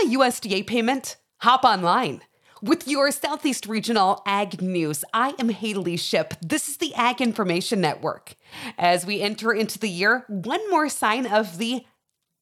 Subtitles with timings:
[0.00, 1.18] a USDA payment?
[1.40, 2.22] Hop online.
[2.62, 6.32] With your Southeast Regional Ag News, I am Haley Ship.
[6.40, 8.34] This is the Ag Information Network.
[8.78, 11.84] As we enter into the year, one more sign of the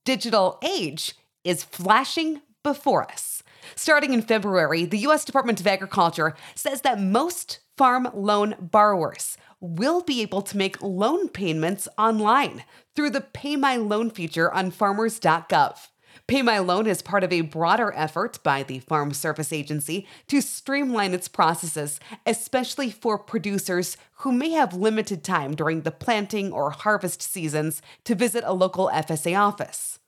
[0.04, 3.42] digital age is flashing before us.
[3.74, 5.24] Starting in February, the U.S.
[5.24, 11.28] Department of Agriculture says that most farm loan borrowers will be able to make loan
[11.28, 12.62] payments online
[12.94, 15.88] through the Pay My Loan feature on farmers.gov.
[16.26, 20.40] Pay My Loan is part of a broader effort by the Farm Service Agency to
[20.40, 26.70] streamline its processes, especially for producers who may have limited time during the planting or
[26.70, 29.98] harvest seasons to visit a local FSA office.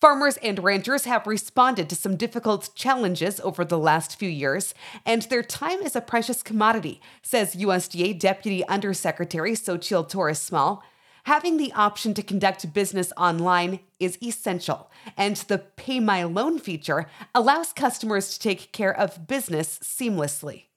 [0.00, 4.72] Farmers and ranchers have responded to some difficult challenges over the last few years,
[5.04, 10.84] and their time is a precious commodity, says USDA Deputy Undersecretary Xochitl Torres Small.
[11.28, 17.04] Having the option to conduct business online is essential, and the Pay My Loan feature
[17.34, 20.68] allows customers to take care of business seamlessly.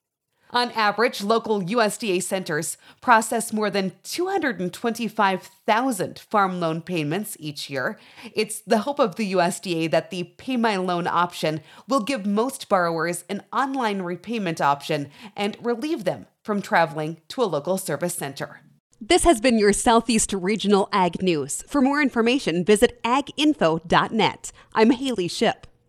[0.49, 7.97] On average, local USDA centers process more than 225,000 farm loan payments each year.
[8.35, 12.67] It's the hope of the USDA that the Pay My Loan option will give most
[12.67, 18.59] borrowers an online repayment option and relieve them from traveling to a local service center.
[19.03, 21.63] This has been your Southeast Regional Ag News.
[21.67, 24.51] For more information, visit aginfo.net.
[24.75, 25.65] I'm Haley Ship.